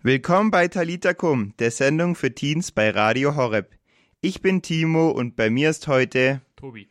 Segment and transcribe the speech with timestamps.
[0.00, 3.76] Willkommen bei Talita Kum, der Sendung für Teens bei Radio Horeb.
[4.20, 6.88] Ich bin Timo und bei mir ist heute Tobi.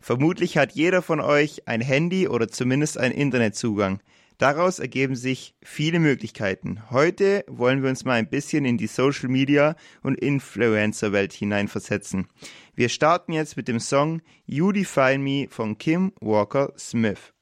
[0.00, 4.02] Vermutlich hat jeder von euch ein Handy oder zumindest einen Internetzugang.
[4.36, 6.82] Daraus ergeben sich viele Möglichkeiten.
[6.90, 12.28] Heute wollen wir uns mal ein bisschen in die Social Media und Influencer Welt hineinversetzen.
[12.74, 17.32] Wir starten jetzt mit dem Song You Define Me von Kim Walker Smith.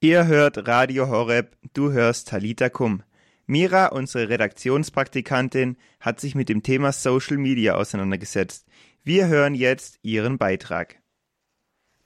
[0.00, 3.02] Ihr hört Radio Horeb, du hörst Talita Kum.
[3.46, 8.68] Mira, unsere Redaktionspraktikantin, hat sich mit dem Thema Social Media auseinandergesetzt.
[9.02, 11.02] Wir hören jetzt ihren Beitrag.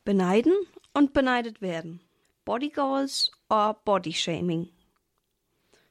[0.05, 0.55] Beneiden
[0.95, 2.01] und beneidet werden.
[2.47, 4.71] Body Goals or Body Shaming.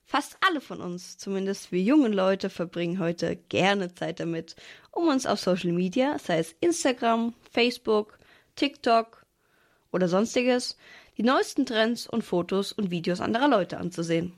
[0.03, 4.55] Fast alle von uns, zumindest wir jungen Leute, verbringen heute gerne Zeit damit,
[4.89, 8.17] um uns auf Social Media, sei es Instagram, Facebook,
[8.55, 9.23] TikTok
[9.91, 10.77] oder sonstiges,
[11.21, 14.33] die neuesten Trends und Fotos und Videos anderer Leute anzusehen.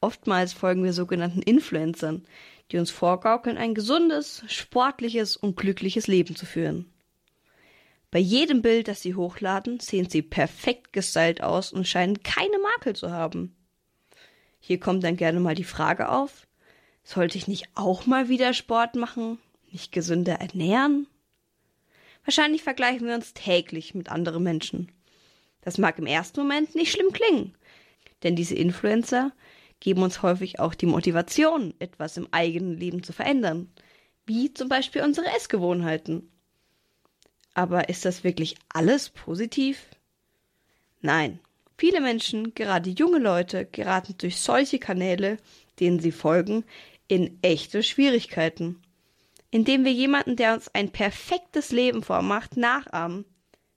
[0.00, 2.24] Oftmals folgen wir sogenannten Influencern,
[2.70, 6.92] die uns vorgaukeln, ein gesundes, sportliches und glückliches Leben zu führen.
[8.12, 12.94] Bei jedem Bild, das sie hochladen, sehen sie perfekt gestylt aus und scheinen keine Makel
[12.94, 13.56] zu haben.
[14.60, 16.46] Hier kommt dann gerne mal die Frage auf,
[17.02, 19.38] sollte ich nicht auch mal wieder Sport machen,
[19.72, 21.08] mich gesünder ernähren?
[22.24, 24.92] Wahrscheinlich vergleichen wir uns täglich mit anderen Menschen.
[25.62, 27.54] Das mag im ersten Moment nicht schlimm klingen,
[28.22, 29.32] denn diese Influencer
[29.80, 33.72] geben uns häufig auch die Motivation, etwas im eigenen Leben zu verändern,
[34.26, 36.30] wie zum Beispiel unsere Essgewohnheiten.
[37.54, 39.86] Aber ist das wirklich alles positiv?
[41.00, 41.40] Nein,
[41.76, 45.38] viele Menschen, gerade junge Leute, geraten durch solche Kanäle,
[45.80, 46.64] denen sie folgen,
[47.08, 48.80] in echte Schwierigkeiten.
[49.50, 53.24] Indem wir jemanden, der uns ein perfektes Leben vormacht, nachahmen,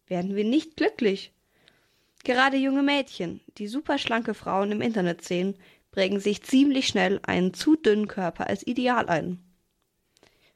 [0.05, 1.31] werden wir nicht glücklich.
[2.23, 5.55] Gerade junge Mädchen, die superschlanke Frauen im Internet sehen,
[5.91, 9.43] prägen sich ziemlich schnell einen zu dünnen Körper als Ideal ein.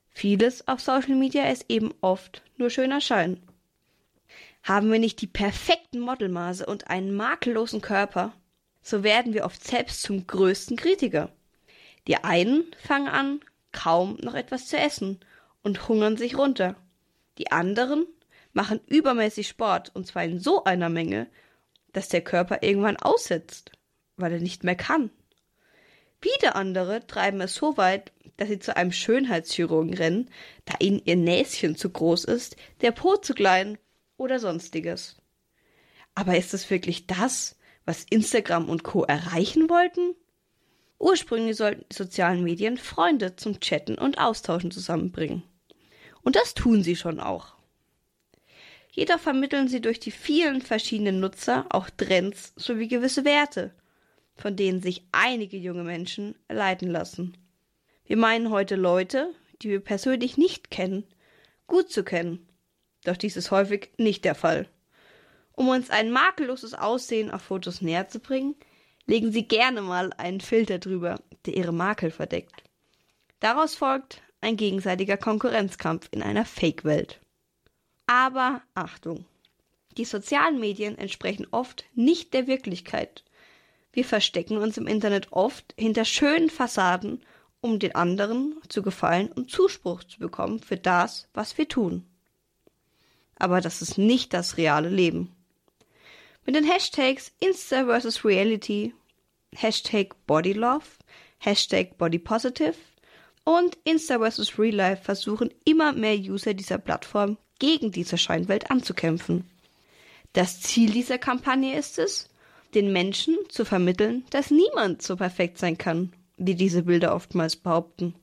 [0.09, 3.41] Vieles auf Social Media ist eben oft nur schöner Schein.
[4.63, 8.33] Haben wir nicht die perfekten Modelmaße und einen makellosen Körper,
[8.81, 11.31] so werden wir oft selbst zum größten Kritiker.
[12.07, 13.41] Die einen fangen an,
[13.73, 15.19] kaum noch etwas zu essen
[15.61, 16.75] und hungern sich runter.
[17.37, 18.07] Die anderen
[18.53, 21.27] machen übermäßig Sport und zwar in so einer Menge,
[21.97, 23.71] dass der Körper irgendwann aussetzt,
[24.17, 25.09] weil er nicht mehr kann.
[26.21, 30.29] Wieder andere treiben es so weit, dass sie zu einem Schönheitschirurgen rennen,
[30.65, 33.79] da ihnen ihr Näschen zu groß ist, der Po zu klein
[34.15, 35.15] oder sonstiges.
[36.13, 39.03] Aber ist es wirklich das, was Instagram und Co.
[39.03, 40.13] erreichen wollten?
[40.99, 45.41] Ursprünglich sollten die sozialen Medien Freunde zum Chatten und Austauschen zusammenbringen.
[46.21, 47.56] Und das tun sie schon auch.
[48.97, 53.75] Jedoch vermitteln sie durch die vielen verschiedenen Nutzer auch Trends sowie gewisse Werte,
[54.35, 57.37] von denen sich einige junge Menschen leiten lassen.
[58.05, 61.03] Wir meinen heute Leute, die wir persönlich nicht kennen,
[61.67, 62.49] gut zu kennen.
[63.03, 64.67] Doch dies ist häufig nicht der Fall.
[65.51, 68.55] Um uns ein makelloses Aussehen auf Fotos näher zu bringen,
[69.05, 72.63] legen sie gerne mal einen Filter drüber, der ihre Makel verdeckt.
[73.41, 77.21] Daraus folgt ein gegenseitiger Konkurrenzkampf in einer Fake-Welt.
[78.07, 79.25] Aber Achtung!
[79.97, 83.25] Die sozialen Medien entsprechen oft nicht der Wirklichkeit.
[83.91, 87.21] Wir verstecken uns im Internet oft hinter schönen Fassaden,
[87.59, 92.05] um den anderen zu gefallen und Zuspruch zu bekommen für das, was wir tun.
[93.35, 95.35] Aber das ist nicht das reale Leben.
[96.45, 98.93] Mit den Hashtags Insta vs Reality,
[99.53, 100.97] Hashtag Bodylove,
[101.39, 102.75] Hashtag Bodypositive
[103.43, 109.49] und Insta vs Real Life versuchen immer mehr User dieser Plattform gegen diese Scheinwelt anzukämpfen.
[110.33, 112.29] Das Ziel dieser Kampagne ist es,
[112.73, 118.13] den Menschen zu vermitteln, dass niemand so perfekt sein kann, wie diese Bilder oftmals behaupten.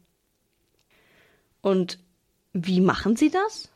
[1.60, 1.98] Und
[2.52, 3.70] wie machen sie das?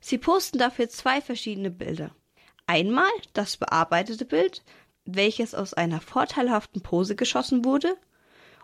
[0.00, 2.14] Sie posten dafür zwei verschiedene Bilder.
[2.66, 4.62] Einmal das bearbeitete Bild,
[5.04, 7.96] welches aus einer vorteilhaften Pose geschossen wurde,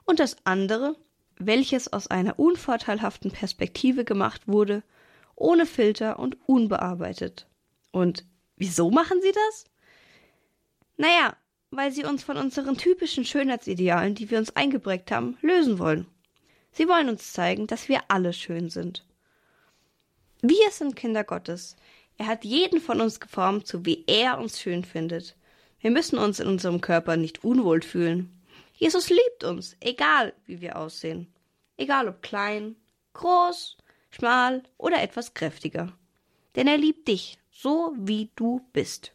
[0.05, 0.96] und das andere,
[1.38, 4.82] welches aus einer unvorteilhaften Perspektive gemacht wurde
[5.36, 7.46] ohne Filter und unbearbeitet.
[7.90, 8.25] Und
[8.56, 9.64] wieso machen sie das?
[10.96, 11.36] Naja,
[11.70, 16.06] weil sie uns von unseren typischen Schönheitsidealen, die wir uns eingeprägt haben, lösen wollen.
[16.72, 19.04] Sie wollen uns zeigen, dass wir alle schön sind.
[20.42, 21.76] Wir sind Kinder Gottes.
[22.16, 25.36] Er hat jeden von uns geformt, so wie er uns schön findet.
[25.81, 28.31] Wir müssen uns in unserem Körper nicht unwohl fühlen.
[28.75, 31.32] Jesus liebt uns, egal wie wir aussehen.
[31.76, 32.76] Egal ob klein,
[33.14, 33.76] groß,
[34.14, 35.93] schmal oder etwas kräftiger.
[36.56, 39.12] Denn er liebt dich, so wie du bist.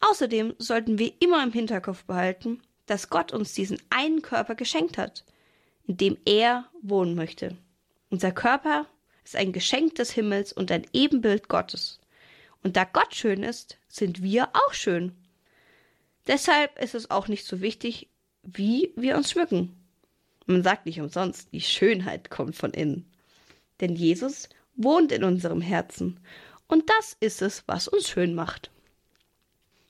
[0.00, 5.24] Außerdem sollten wir immer im Hinterkopf behalten, dass Gott uns diesen einen Körper geschenkt hat,
[5.86, 7.56] in dem er wohnen möchte.
[8.10, 8.86] Unser Körper
[9.24, 12.00] ist ein Geschenk des Himmels und ein Ebenbild Gottes.
[12.62, 15.12] Und da Gott schön ist, sind wir auch schön.
[16.26, 18.08] Deshalb ist es auch nicht so wichtig,
[18.42, 19.74] wie wir uns schmücken.
[20.46, 23.10] Man sagt nicht umsonst, die Schönheit kommt von innen.
[23.80, 26.20] Denn Jesus wohnt in unserem Herzen.
[26.68, 28.70] Und das ist es, was uns schön macht.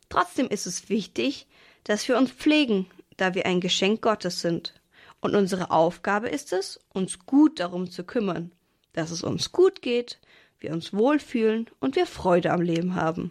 [0.08, 1.46] Trotzdem ist es wichtig,
[1.84, 2.86] dass wir uns pflegen,
[3.16, 4.74] da wir ein Geschenk Gottes sind.
[5.20, 8.52] Und unsere Aufgabe ist es, uns gut darum zu kümmern,
[8.92, 10.18] dass es uns gut geht,
[10.60, 13.30] wir uns wohlfühlen und wir Freude am Leben haben.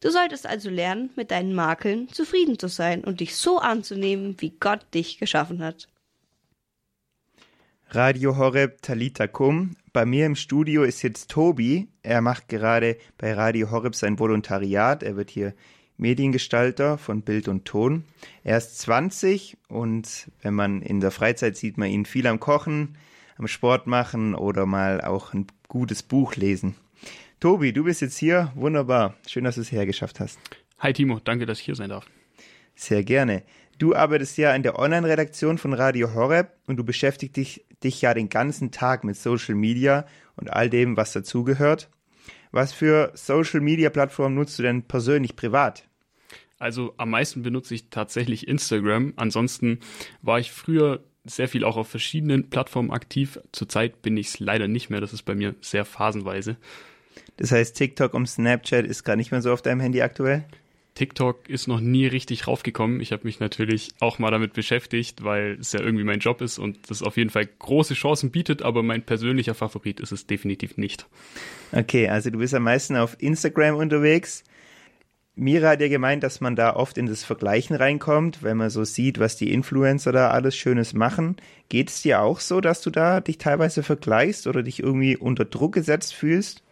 [0.00, 4.50] Du solltest also lernen, mit deinen Makeln zufrieden zu sein und dich so anzunehmen, wie
[4.50, 5.88] Gott dich geschaffen hat.
[7.94, 9.76] Radio Horeb Talita Kum.
[9.92, 11.88] Bei mir im Studio ist jetzt Tobi.
[12.02, 15.02] Er macht gerade bei Radio Horeb sein Volontariat.
[15.02, 15.52] Er wird hier
[15.98, 18.04] Mediengestalter von Bild und Ton.
[18.44, 22.96] Er ist 20 und wenn man in der Freizeit sieht man ihn viel am Kochen,
[23.36, 26.76] am Sport machen oder mal auch ein gutes Buch lesen.
[27.40, 28.52] Tobi, du bist jetzt hier.
[28.54, 29.16] Wunderbar.
[29.26, 30.38] Schön, dass du es hergeschafft hast.
[30.78, 32.06] Hi Timo, danke, dass ich hier sein darf.
[32.74, 33.42] Sehr gerne.
[33.78, 38.14] Du arbeitest ja in der Online-Redaktion von Radio Horeb und du beschäftigst dich, dich ja
[38.14, 41.90] den ganzen Tag mit Social Media und all dem, was dazugehört.
[42.52, 45.88] Was für Social Media Plattformen nutzt du denn persönlich privat?
[46.58, 49.14] Also am meisten benutze ich tatsächlich Instagram.
[49.16, 49.80] Ansonsten
[50.20, 53.40] war ich früher sehr viel auch auf verschiedenen Plattformen aktiv.
[53.52, 55.00] Zurzeit bin ich es leider nicht mehr.
[55.00, 56.56] Das ist bei mir sehr phasenweise.
[57.36, 60.44] Das heißt, TikTok und Snapchat ist gar nicht mehr so auf deinem Handy aktuell?
[60.94, 63.00] TikTok ist noch nie richtig raufgekommen.
[63.00, 66.58] Ich habe mich natürlich auch mal damit beschäftigt, weil es ja irgendwie mein Job ist
[66.58, 70.76] und das auf jeden Fall große Chancen bietet, aber mein persönlicher Favorit ist es definitiv
[70.76, 71.06] nicht.
[71.72, 74.44] Okay, also du bist am meisten auf Instagram unterwegs.
[75.34, 78.84] Mira hat ja gemeint, dass man da oft in das Vergleichen reinkommt, wenn man so
[78.84, 81.36] sieht, was die Influencer da alles Schönes machen.
[81.70, 85.46] Geht es dir auch so, dass du da dich teilweise vergleichst oder dich irgendwie unter
[85.46, 86.62] Druck gesetzt fühlst?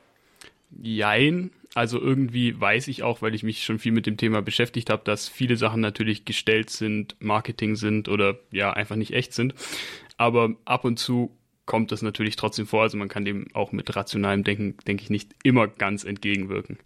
[0.78, 4.90] Jein, also irgendwie weiß ich auch, weil ich mich schon viel mit dem Thema beschäftigt
[4.90, 9.54] habe, dass viele Sachen natürlich gestellt sind, Marketing sind oder ja einfach nicht echt sind.
[10.16, 11.36] Aber ab und zu
[11.66, 12.82] kommt das natürlich trotzdem vor.
[12.82, 16.78] Also man kann dem auch mit rationalem Denken, denke ich, nicht immer ganz entgegenwirken.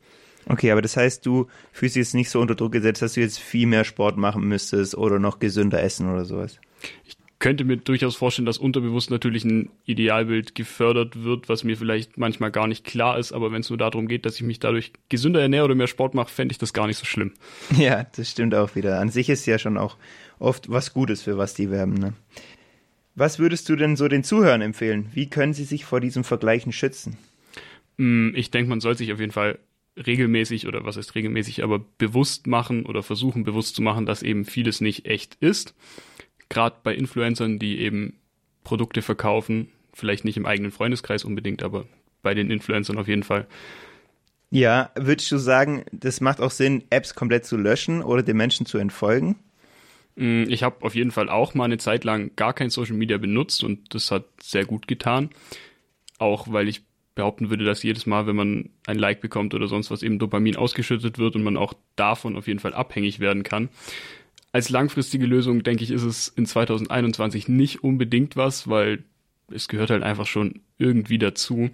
[0.46, 3.20] Okay, aber das heißt, du fühlst dich jetzt nicht so unter Druck gesetzt, dass du
[3.20, 6.60] jetzt viel mehr Sport machen müsstest oder noch gesünder essen oder sowas?
[7.06, 12.16] Ich könnte mir durchaus vorstellen, dass unterbewusst natürlich ein Idealbild gefördert wird, was mir vielleicht
[12.16, 14.92] manchmal gar nicht klar ist, aber wenn es nur darum geht, dass ich mich dadurch
[15.10, 17.32] gesünder ernähre oder mehr Sport mache, fände ich das gar nicht so schlimm.
[17.76, 18.98] Ja, das stimmt auch wieder.
[18.98, 19.98] An sich ist ja schon auch
[20.38, 21.92] oft was Gutes, für was die werben.
[21.92, 22.14] Ne?
[23.14, 25.10] Was würdest du denn so den Zuhörern empfehlen?
[25.12, 27.18] Wie können sie sich vor diesem Vergleichen schützen?
[27.98, 29.58] Mm, ich denke, man soll sich auf jeden Fall
[29.98, 34.46] regelmäßig oder was heißt regelmäßig, aber bewusst machen oder versuchen bewusst zu machen, dass eben
[34.46, 35.74] vieles nicht echt ist
[36.54, 38.14] gerade bei Influencern, die eben
[38.62, 41.84] Produkte verkaufen, vielleicht nicht im eigenen Freundeskreis unbedingt, aber
[42.22, 43.46] bei den Influencern auf jeden Fall.
[44.50, 48.66] Ja, würdest du sagen, das macht auch Sinn, Apps komplett zu löschen oder den Menschen
[48.66, 49.36] zu entfolgen?
[50.16, 53.18] Mm, ich habe auf jeden Fall auch mal eine Zeit lang gar kein Social Media
[53.18, 55.30] benutzt und das hat sehr gut getan.
[56.18, 56.82] Auch weil ich
[57.16, 60.56] behaupten würde, dass jedes Mal, wenn man ein Like bekommt oder sonst was, eben Dopamin
[60.56, 63.68] ausgeschüttet wird und man auch davon auf jeden Fall abhängig werden kann
[64.54, 69.02] als langfristige Lösung, denke ich, ist es in 2021 nicht unbedingt was, weil
[69.52, 71.70] es gehört halt einfach schon irgendwie dazu.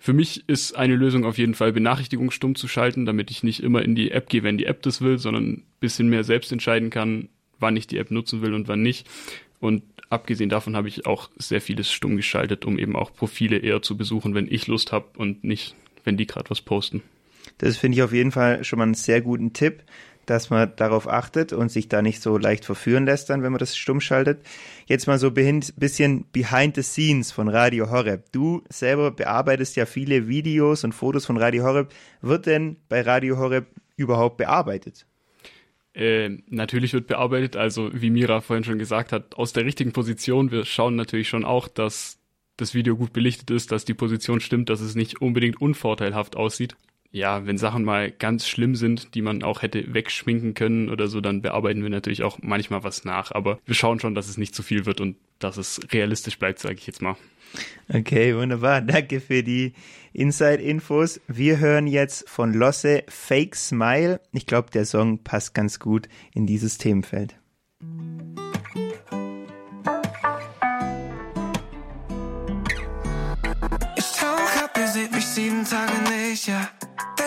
[0.00, 3.62] Für mich ist eine Lösung auf jeden Fall, Benachrichtigungen stumm zu schalten, damit ich nicht
[3.62, 6.50] immer in die App gehe, wenn die App das will, sondern ein bisschen mehr selbst
[6.50, 7.28] entscheiden kann,
[7.60, 9.06] wann ich die App nutzen will und wann nicht.
[9.60, 13.80] Und abgesehen davon habe ich auch sehr vieles stumm geschaltet, um eben auch Profile eher
[13.80, 17.00] zu besuchen, wenn ich Lust habe und nicht, wenn die gerade was posten.
[17.58, 19.84] Das finde ich auf jeden Fall schon mal einen sehr guten Tipp
[20.28, 23.58] dass man darauf achtet und sich da nicht so leicht verführen lässt dann, wenn man
[23.58, 24.44] das stumm schaltet.
[24.86, 28.30] Jetzt mal so ein bisschen behind the scenes von Radio Horeb.
[28.32, 31.92] Du selber bearbeitest ja viele Videos und Fotos von Radio Horeb.
[32.20, 33.66] Wird denn bei Radio Horeb
[33.96, 35.06] überhaupt bearbeitet?
[35.94, 40.50] Äh, natürlich wird bearbeitet, also wie Mira vorhin schon gesagt hat, aus der richtigen Position.
[40.50, 42.18] Wir schauen natürlich schon auch, dass
[42.58, 46.76] das Video gut belichtet ist, dass die Position stimmt, dass es nicht unbedingt unvorteilhaft aussieht
[47.10, 51.20] ja, wenn Sachen mal ganz schlimm sind, die man auch hätte wegschminken können oder so,
[51.20, 53.32] dann bearbeiten wir natürlich auch manchmal was nach.
[53.32, 56.58] Aber wir schauen schon, dass es nicht zu viel wird und dass es realistisch bleibt,
[56.58, 57.16] sage ich jetzt mal.
[57.88, 58.82] Okay, wunderbar.
[58.82, 59.72] Danke für die
[60.12, 61.20] Inside-Infos.
[61.28, 64.20] Wir hören jetzt von Losse Fake Smile.
[64.32, 67.36] Ich glaube, der Song passt ganz gut in dieses Themenfeld.
[73.96, 76.68] Ich tauch ab, ihr seht mich sieben Tage nicht, ja.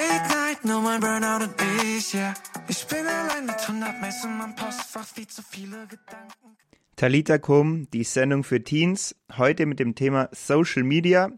[0.01, 1.53] Date Night, nur mein Burnout und
[1.95, 2.33] ich, ja.
[2.67, 6.57] Ich bin allein mit 100 Mails meinem Postfach, wie zu viele Gedanken.
[6.95, 11.31] Talita Kum, die Sendung für Teens, heute mit dem Thema Social Media.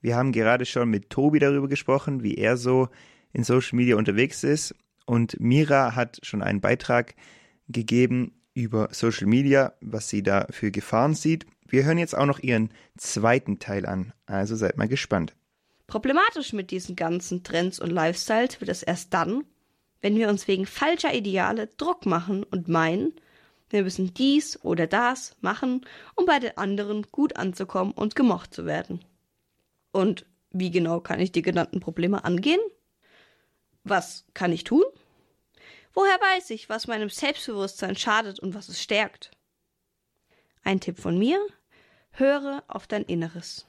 [0.00, 2.88] Wir haben gerade schon mit Tobi darüber gesprochen, wie er so
[3.32, 4.74] in Social Media unterwegs ist.
[5.06, 7.14] Und Mira hat schon einen Beitrag
[7.68, 11.46] gegeben über Social Media, was sie da für Gefahren sieht.
[11.68, 15.36] Wir hören jetzt auch noch ihren zweiten Teil an, also seid mal gespannt.
[15.88, 19.44] Problematisch mit diesen ganzen Trends und Lifestyles wird es erst dann,
[20.02, 23.14] wenn wir uns wegen falscher Ideale Druck machen und meinen,
[23.70, 28.66] wir müssen dies oder das machen, um bei den anderen gut anzukommen und gemocht zu
[28.66, 29.02] werden.
[29.90, 32.60] Und wie genau kann ich die genannten Probleme angehen?
[33.82, 34.84] Was kann ich tun?
[35.94, 39.30] Woher weiß ich, was meinem Selbstbewusstsein schadet und was es stärkt?
[40.62, 41.40] Ein Tipp von mir?
[42.10, 43.66] Höre auf dein Inneres.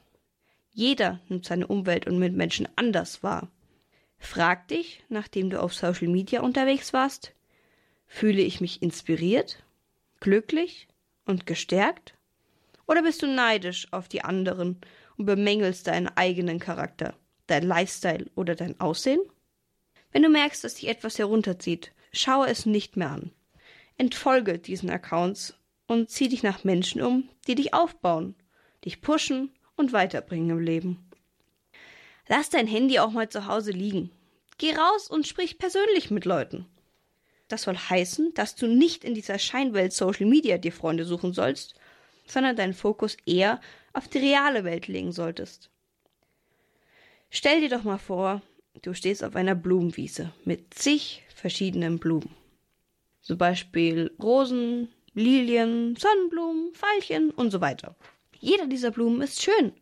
[0.72, 3.50] Jeder nimmt seine Umwelt und Mitmenschen anders wahr.
[4.18, 7.32] Frag dich, nachdem du auf Social Media unterwegs warst,
[8.06, 9.64] fühle ich mich inspiriert,
[10.20, 10.88] glücklich
[11.24, 12.14] und gestärkt?
[12.86, 14.80] Oder bist du neidisch auf die anderen
[15.16, 17.14] und bemängelst deinen eigenen Charakter,
[17.46, 19.20] dein Lifestyle oder dein Aussehen?
[20.12, 23.32] Wenn du merkst, dass dich etwas herunterzieht, schaue es nicht mehr an.
[23.96, 25.54] Entfolge diesen Accounts
[25.86, 28.34] und zieh dich nach Menschen um, die dich aufbauen,
[28.84, 31.10] dich pushen und weiterbringen im Leben.
[32.28, 34.12] Lass dein Handy auch mal zu Hause liegen.
[34.58, 36.66] Geh raus und sprich persönlich mit Leuten.
[37.48, 41.74] Das soll heißen, dass du nicht in dieser Scheinwelt Social Media dir Freunde suchen sollst,
[42.26, 43.60] sondern deinen Fokus eher
[43.92, 45.70] auf die reale Welt legen solltest.
[47.30, 48.42] Stell dir doch mal vor,
[48.82, 52.30] du stehst auf einer Blumenwiese mit zig verschiedenen Blumen.
[53.22, 57.96] Zum Beispiel Rosen, Lilien, Sonnenblumen, Veilchen und so weiter.
[58.40, 59.72] Jeder dieser Blumen ist schön,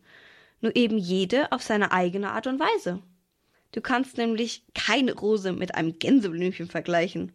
[0.61, 3.01] nur eben jede auf seine eigene Art und Weise.
[3.71, 7.31] Du kannst nämlich keine Rose mit einem Gänseblümchen vergleichen.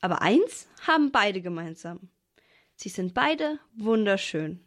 [0.00, 2.08] Aber eins haben beide gemeinsam.
[2.76, 4.60] Sie sind beide wunderschön.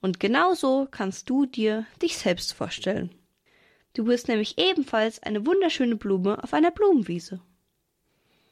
[0.00, 3.10] Und genauso kannst du dir dich selbst vorstellen.
[3.92, 7.40] Du bist nämlich ebenfalls eine wunderschöne Blume auf einer Blumenwiese.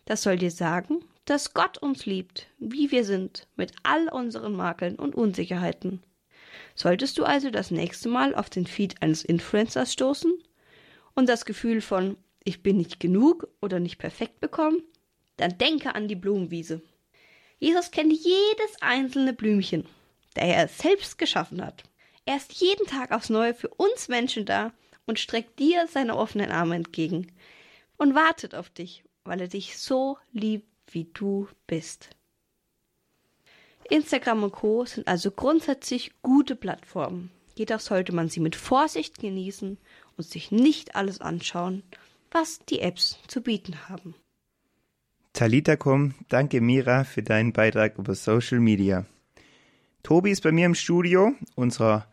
[0.04, 4.96] Das soll dir sagen, dass Gott uns liebt, wie wir sind, mit all unseren Makeln
[4.96, 6.02] und Unsicherheiten.
[6.74, 10.32] Solltest du also das nächste Mal auf den Feed eines Influencers stoßen
[11.14, 14.82] und das Gefühl von ich bin nicht genug oder nicht perfekt bekommen,
[15.36, 16.82] dann denke an die Blumenwiese.
[17.58, 19.86] Jesus kennt jedes einzelne Blümchen,
[20.34, 21.82] da er es selbst geschaffen hat.
[22.24, 24.72] Er ist jeden Tag aufs Neue für uns Menschen da
[25.06, 27.32] und streckt dir seine offenen Arme entgegen
[27.96, 32.10] und wartet auf dich, weil er dich so liebt, wie du bist.
[33.90, 34.84] Instagram und Co.
[34.84, 37.30] sind also grundsätzlich gute Plattformen.
[37.54, 39.78] Jedoch sollte man sie mit Vorsicht genießen
[40.16, 41.82] und sich nicht alles anschauen,
[42.30, 44.14] was die Apps zu bieten haben.
[45.32, 49.06] Talitakum, danke Mira für deinen Beitrag über Social Media.
[50.02, 52.06] Tobi ist bei mir im Studio, unser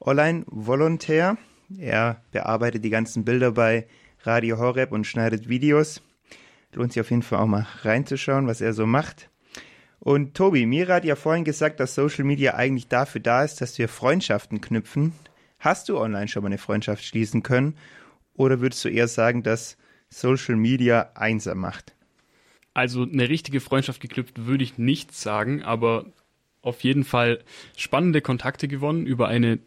[0.00, 1.36] Online-Volontär.
[1.78, 3.86] Er bearbeitet die ganzen Bilder bei
[4.22, 6.02] Radio Horeb und schneidet Videos.
[6.72, 9.30] Lohnt sich auf jeden Fall auch mal reinzuschauen, was er so macht.
[10.04, 13.78] Und Tobi, Mira hat ja vorhin gesagt, dass Social Media eigentlich dafür da ist, dass
[13.78, 15.12] wir Freundschaften knüpfen.
[15.60, 17.76] Hast du online schon mal eine Freundschaft schließen können?
[18.34, 19.76] Oder würdest du eher sagen, dass
[20.10, 21.94] Social Media einsam macht?
[22.74, 26.06] Also eine richtige Freundschaft geknüpft würde ich nicht sagen, aber
[26.62, 27.38] auf jeden Fall
[27.76, 29.60] spannende Kontakte gewonnen über eine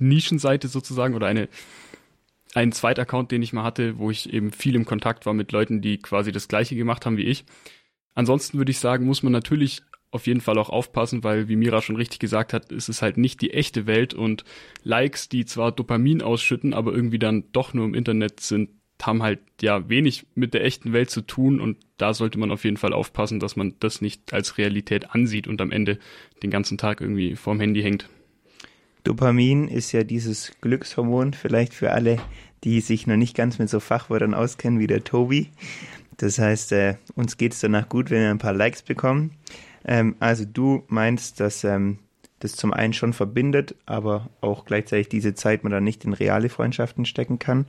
[0.00, 1.48] Nischenseite sozusagen oder eine
[2.54, 5.80] einen Zweitaccount, den ich mal hatte, wo ich eben viel im Kontakt war mit Leuten,
[5.80, 7.44] die quasi das gleiche gemacht haben wie ich.
[8.14, 11.80] Ansonsten würde ich sagen, muss man natürlich auf jeden Fall auch aufpassen, weil, wie Mira
[11.80, 14.44] schon richtig gesagt hat, ist es halt nicht die echte Welt und
[14.82, 18.68] Likes, die zwar Dopamin ausschütten, aber irgendwie dann doch nur im Internet sind,
[19.00, 22.64] haben halt ja wenig mit der echten Welt zu tun und da sollte man auf
[22.64, 25.98] jeden Fall aufpassen, dass man das nicht als Realität ansieht und am Ende
[26.42, 28.08] den ganzen Tag irgendwie vorm Handy hängt.
[29.04, 32.18] Dopamin ist ja dieses Glückshormon, vielleicht für alle,
[32.62, 35.48] die sich noch nicht ganz mit so Fachwörtern auskennen wie der Tobi.
[36.22, 39.32] Das heißt, äh, uns geht es danach gut, wenn wir ein paar Likes bekommen.
[39.84, 41.98] Ähm, also du meinst, dass ähm,
[42.38, 46.48] das zum einen schon verbindet, aber auch gleichzeitig diese Zeit man dann nicht in reale
[46.48, 47.66] Freundschaften stecken kann.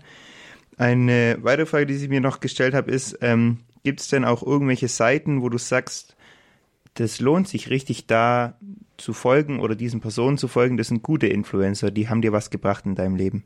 [0.78, 4.44] Eine weitere Frage, die ich mir noch gestellt habe, ist, ähm, gibt es denn auch
[4.44, 6.16] irgendwelche Seiten, wo du sagst,
[6.94, 8.54] das lohnt sich richtig da
[8.98, 12.52] zu folgen oder diesen Personen zu folgen, das sind gute Influencer, die haben dir was
[12.52, 13.46] gebracht in deinem Leben?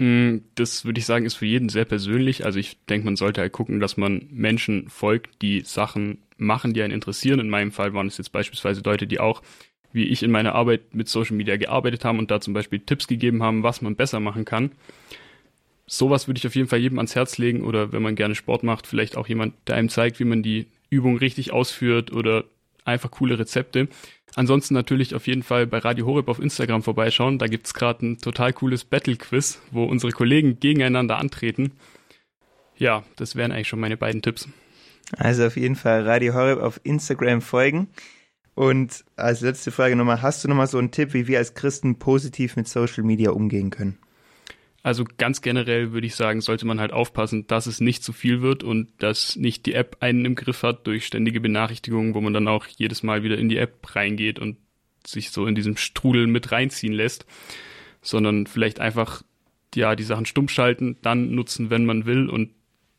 [0.00, 2.46] Mm, das würde ich sagen, ist für jeden sehr persönlich.
[2.46, 6.82] Also ich denke, man sollte halt gucken, dass man Menschen folgt, die Sachen machen, die
[6.82, 7.38] einen interessieren.
[7.38, 9.42] In meinem Fall waren es jetzt beispielsweise Leute, die auch,
[9.92, 13.08] wie ich in meiner Arbeit mit Social Media gearbeitet haben und da zum Beispiel Tipps
[13.08, 14.72] gegeben haben, was man besser machen kann.
[15.86, 18.62] sowas würde ich auf jeden Fall jedem ans Herz legen oder wenn man gerne Sport
[18.62, 22.44] macht, vielleicht auch jemand, der einem zeigt, wie man die Übung richtig ausführt oder
[22.84, 23.88] einfach coole Rezepte.
[24.34, 27.38] Ansonsten natürlich auf jeden Fall bei Radio Horeb auf Instagram vorbeischauen.
[27.38, 31.72] Da gibt's gerade ein total cooles Battle-Quiz, wo unsere Kollegen gegeneinander antreten.
[32.76, 34.48] Ja, das wären eigentlich schon meine beiden Tipps.
[35.16, 37.88] Also auf jeden Fall Radio Horeb auf Instagram folgen.
[38.54, 41.98] Und als letzte Frage nochmal, hast du nochmal so einen Tipp, wie wir als Christen
[41.98, 43.98] positiv mit Social Media umgehen können?
[44.82, 48.40] Also ganz generell würde ich sagen, sollte man halt aufpassen, dass es nicht zu viel
[48.40, 52.32] wird und dass nicht die App einen im Griff hat durch ständige Benachrichtigungen, wo man
[52.32, 54.56] dann auch jedes Mal wieder in die App reingeht und
[55.06, 57.26] sich so in diesem Strudel mit reinziehen lässt,
[58.00, 59.22] sondern vielleicht einfach
[59.74, 62.50] ja die Sachen stumm schalten, dann nutzen, wenn man will und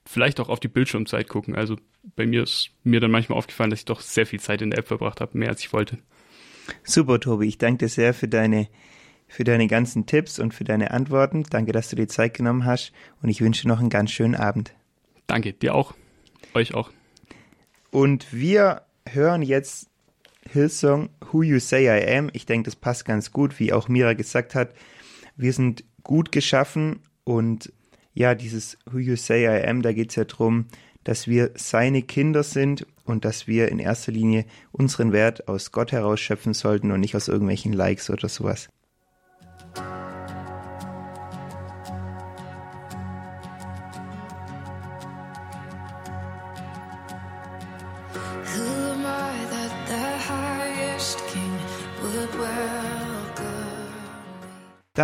[0.06, 1.56] vielleicht auch auf die Bildschirmzeit gucken.
[1.56, 1.78] Also
[2.16, 4.80] bei mir ist mir dann manchmal aufgefallen, dass ich doch sehr viel Zeit in der
[4.80, 5.98] App verbracht habe, mehr als ich wollte.
[6.84, 7.48] Super, Tobi.
[7.48, 8.68] Ich danke dir sehr für deine
[9.32, 11.44] für deine ganzen Tipps und für deine Antworten.
[11.50, 14.74] Danke, dass du dir Zeit genommen hast und ich wünsche noch einen ganz schönen Abend.
[15.26, 15.94] Danke, dir auch.
[16.54, 16.92] Euch auch.
[17.92, 19.90] Und wir hören jetzt
[20.50, 22.30] Hillsong Who You Say I Am.
[22.34, 24.74] Ich denke, das passt ganz gut, wie auch Mira gesagt hat.
[25.38, 27.72] Wir sind gut geschaffen und
[28.14, 30.66] ja, dieses Who You Say I Am, da geht es ja darum,
[31.06, 35.94] dass wir seine Kinder sind und dass wir in erster Linie unseren Wert aus Gott
[35.94, 38.68] herausschöpfen sollten und nicht aus irgendwelchen Likes oder sowas.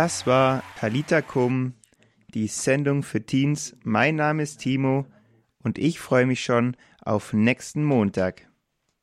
[0.00, 1.74] Das war Talita Kum,
[2.32, 3.74] die Sendung für Teens.
[3.82, 5.06] Mein Name ist Timo
[5.64, 8.47] und ich freue mich schon auf nächsten Montag.